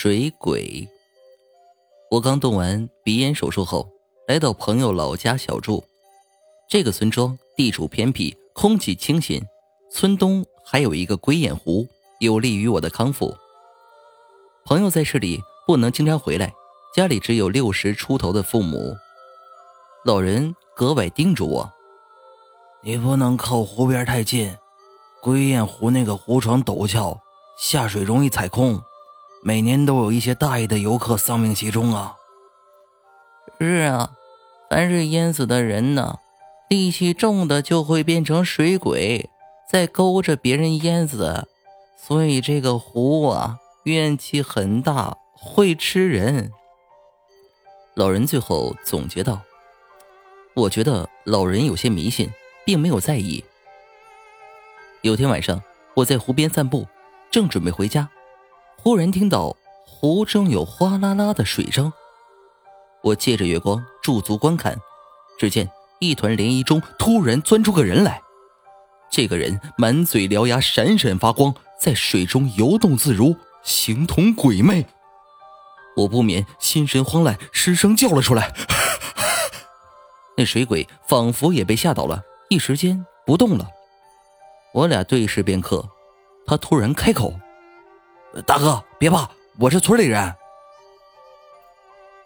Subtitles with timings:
[0.00, 0.88] 水鬼。
[2.08, 3.90] 我刚动完鼻炎手术后，
[4.28, 5.82] 来到朋友老家小住。
[6.68, 9.42] 这个村庄地处偏僻，空气清新，
[9.90, 11.84] 村东还有一个龟眼湖，
[12.20, 13.36] 有利于我的康复。
[14.64, 16.54] 朋友在市里不能经常回来，
[16.94, 18.96] 家里只有六十出头的父母，
[20.04, 21.72] 老人格外叮嘱我
[22.84, 24.56] ：“你不能靠湖边太近，
[25.20, 27.20] 龟眼湖那个湖床陡峭。”
[27.58, 28.80] 下水容易踩空，
[29.42, 32.14] 每年都有一些大意的游客丧命其中啊。
[33.60, 34.12] 是啊，
[34.68, 36.18] 凡是淹死的人呢，
[36.68, 39.30] 力气重的就会变成水鬼，
[39.70, 41.48] 在勾着别人淹死，
[41.96, 46.52] 所以这个湖啊，怨气很大，会吃人。
[47.94, 49.40] 老人最后总结道
[50.54, 52.30] ：“我觉得老人有些迷信，
[52.64, 53.44] 并没有在意。”
[55.02, 55.62] 有天晚上，
[55.94, 56.86] 我在湖边散步。
[57.30, 58.08] 正准备回家，
[58.80, 61.92] 忽然听到湖中有哗啦啦的水声。
[63.02, 64.76] 我借着月光驻足观看，
[65.38, 68.22] 只见一团涟漪中突然钻出个人来。
[69.10, 74.86] 这个人满嘴獠牙，闪闪发光，在水中游动自如，形同鬼魅。
[75.96, 78.54] 我不免心神慌乱，失声叫了出来。
[80.38, 83.68] 那水鬼仿佛也被吓倒了，一时间不动了。
[84.72, 85.84] 我俩对视片刻。
[86.46, 87.34] 他突然开口
[88.44, 90.34] ：“大哥，别怕，我是村里人。”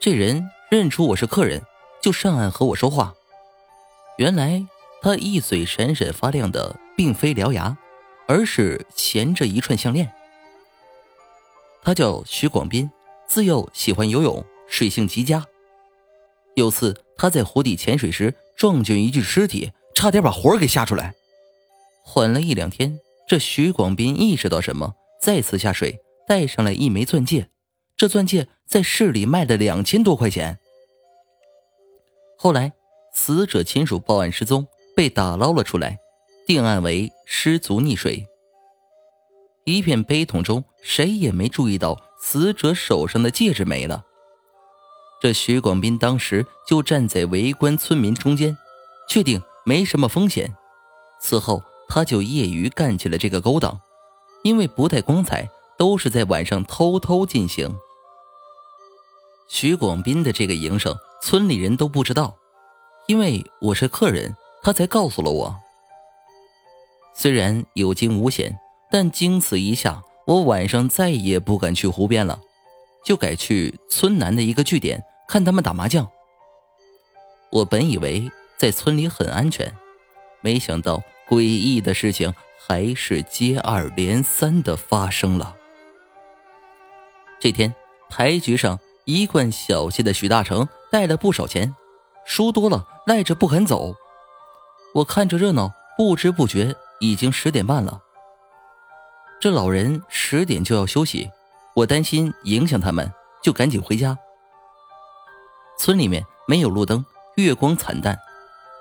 [0.00, 1.62] 这人认出我是客人，
[2.02, 3.14] 就上岸和我说话。
[4.18, 4.66] 原来
[5.00, 7.78] 他一嘴闪闪发亮的，并非獠牙，
[8.26, 10.12] 而是衔着一串项链。
[11.82, 12.90] 他叫徐广斌，
[13.28, 15.46] 自幼喜欢游泳，水性极佳。
[16.54, 21.14] 有次他在湖底潜水时，撞见一具尸体，差点把魂给吓出来。
[22.02, 22.98] 缓了一两天。
[23.26, 27.48] 这徐广斌意识到什么，再次下水，带上了一枚钻戒。
[27.96, 30.58] 这钻戒在市里卖了两千多块钱。
[32.36, 32.74] 后来，
[33.14, 35.96] 死者亲属报案失踪，被打捞了出来，
[36.46, 38.26] 定案为失足溺水。
[39.64, 44.04] 一片悲痛中，谁也没注意到死者手上的戒指没了。
[45.22, 48.54] 这徐广斌当时就站在围观村民中间，
[49.08, 50.54] 确定没什么风险。
[51.18, 51.62] 此后。
[51.86, 53.78] 他就业余干起了这个勾当，
[54.44, 57.74] 因为不太光彩，都是在晚上偷偷进行。
[59.48, 62.36] 徐广斌的这个营生，村里人都不知道，
[63.06, 65.56] 因为我是客人，他才告诉了我。
[67.14, 68.58] 虽然有惊无险，
[68.90, 72.38] 但经此一下，我晚上再也不敢去湖边了，
[73.02, 76.06] 就改去村南的一个据点看他们打麻将。
[77.50, 79.74] 我本以为在村里很安全，
[80.42, 81.02] 没想到。
[81.26, 82.34] 诡异的事情
[82.66, 85.54] 还是接二连三的发生了。
[87.38, 87.74] 这天
[88.08, 91.74] 牌局上，一贯小气的许大成带了不少钱，
[92.24, 93.94] 输多了赖着不肯走。
[94.94, 98.00] 我看着热闹，不知不觉已经十点半了。
[99.38, 101.30] 这老人十点就要休息，
[101.74, 104.16] 我担心影响他们，就赶紧回家。
[105.78, 107.04] 村里面没有路灯，
[107.36, 108.18] 月光惨淡，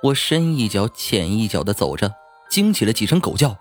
[0.04, 2.14] 我深一脚浅一脚的走着。
[2.50, 3.58] 惊起了几声狗叫，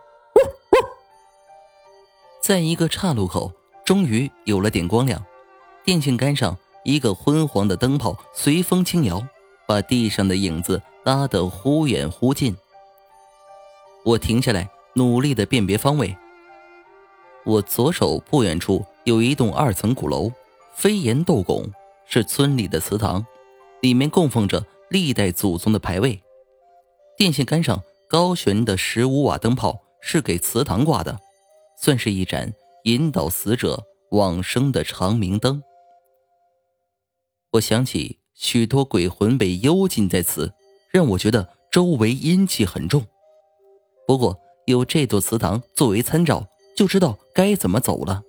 [2.42, 3.52] 在一个岔路口，
[3.84, 5.24] 终于有了点光亮。
[5.84, 9.24] 电线杆上一个昏黄的灯泡随风轻摇，
[9.64, 12.56] 把地上的影子拉得忽远忽近。
[14.04, 16.16] 我停下来，努力的辨别方位。
[17.44, 20.32] 我左手不远处有一栋二层古楼，
[20.74, 21.70] 飞檐斗拱，
[22.06, 23.24] 是村里的祠堂，
[23.82, 26.20] 里面供奉着历代祖宗的牌位。
[27.16, 27.80] 电线杆上。
[28.08, 31.18] 高悬的十五瓦灯泡是给祠堂挂的，
[31.82, 32.54] 算是一盏
[32.84, 33.82] 引导死者
[34.12, 35.60] 往生的长明灯。
[37.54, 40.54] 我想起许多鬼魂被幽禁在此，
[40.92, 43.04] 让我觉得周围阴气很重。
[44.06, 48.22] 不过有这座祠堂作为参照，就知道该怎么走了。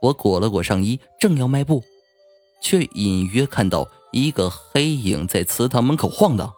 [0.00, 1.82] 我裹了裹上衣，正要迈步，
[2.62, 6.54] 却隐约看到一个黑影在祠堂门口晃荡，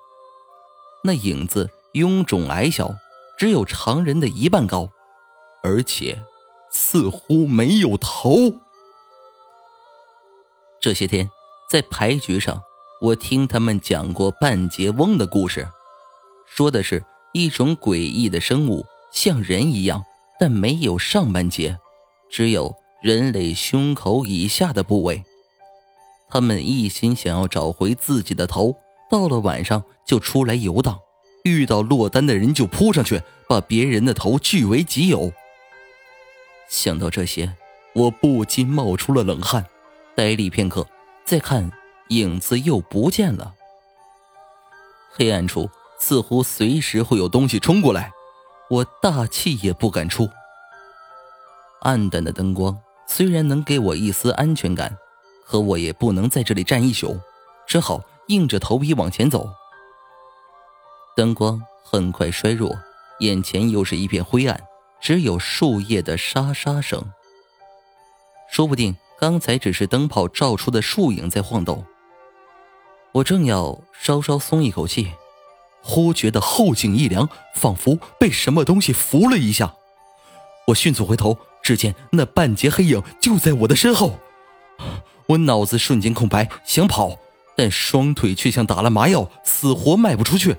[1.03, 1.71] 那影子。
[1.95, 2.95] 臃肿矮小，
[3.39, 4.91] 只有常人的一半高，
[5.67, 6.23] 而且
[6.71, 8.55] 似乎没有头。
[10.81, 11.29] 这些天
[11.69, 12.63] 在牌局上，
[13.03, 15.69] 我听他们讲过半截翁的故事，
[16.47, 20.05] 说的是一种诡异的生物，像人一样，
[20.39, 21.77] 但没有上半截，
[22.31, 22.73] 只有
[23.03, 25.25] 人类胸口以下的部位。
[26.29, 28.77] 他们一心想要找回自己的头，
[29.11, 31.01] 到了晚上就出来游荡。
[31.43, 35.33] 遇到落单的人就扑上去，把别人的头据为己有。
[36.69, 37.55] 想到这些，
[37.95, 39.65] 我不禁冒出了冷汗，
[40.15, 40.87] 呆立片刻，
[41.25, 41.71] 再看
[42.09, 43.55] 影子又不见了。
[45.13, 48.13] 黑暗处似乎随时会有东西冲过来，
[48.69, 50.29] 我大气也不敢出。
[51.83, 52.77] 暗淡的灯光
[53.07, 54.97] 虽然能给我一丝安全感，
[55.47, 57.19] 可我也不能在这里站一宿，
[57.67, 59.49] 只好硬着头皮往前走。
[61.15, 62.77] 灯光很快衰弱，
[63.21, 64.61] 眼前又是一片灰暗，
[65.07, 67.13] 只有树叶的沙沙声。
[68.51, 71.87] 说不定刚才只是灯泡照出的树影在晃动。
[73.13, 75.13] 我正要稍稍松一口气，
[75.81, 79.77] 忽觉得后颈一凉，仿佛被什么东西扶了一下。
[80.67, 84.19] 我迅速回头，只见那半截黑影就在我的身后。
[85.29, 87.17] 我脑子瞬间空白，想跑，
[87.57, 90.57] 但双腿却像打了麻药，死活迈不出去。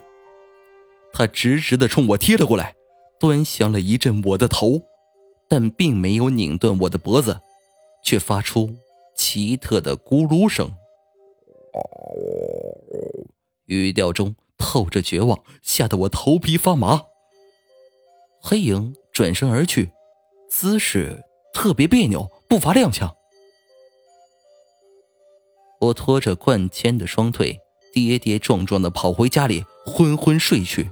[1.12, 2.77] 他直直的冲我贴了过来，
[3.20, 4.82] 端详了一阵我的头，
[5.48, 7.40] 但并没有拧断我的脖子，
[8.04, 8.76] 却发出
[9.16, 10.72] 奇特的咕噜声，
[13.66, 17.04] 语调中透着绝望，吓得我头皮发麻。
[18.40, 19.92] 黑影转身而去，
[20.50, 21.24] 姿势
[21.54, 23.12] 特别别扭，步伐踉跄。
[25.80, 27.60] 我拖着灌铅的双腿，
[27.94, 30.92] 跌跌撞撞的跑回家里，昏昏睡去。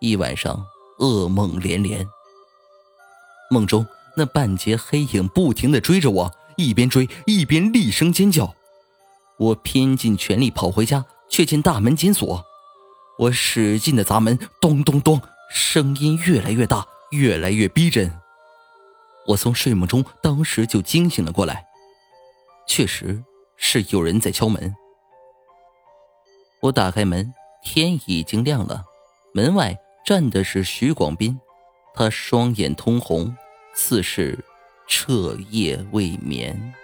[0.00, 0.66] 一晚上
[1.00, 2.06] 噩梦连连，
[3.50, 3.86] 梦中
[4.16, 8.54] 那半截黑影不停的追着我，一边追一边厉声尖叫。
[9.38, 12.44] 我拼尽全力跑回家，却见大门紧锁。
[13.18, 15.20] 我使劲的砸门，咚咚咚，
[15.50, 18.12] 声音越来越大，越来越逼真。
[19.26, 21.66] 我从睡梦中当时就惊醒了过来，
[22.66, 23.24] 确实
[23.56, 24.74] 是有人在敲门。
[26.60, 27.32] 我打开门，
[27.64, 28.84] 天已经亮了，
[29.32, 29.74] 门外。
[30.10, 31.38] 站的是徐广斌，
[31.94, 33.32] 他双眼通红，
[33.76, 34.36] 似是
[34.88, 36.74] 彻夜未眠。